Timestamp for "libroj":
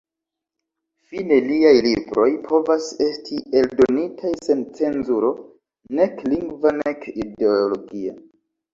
1.87-2.29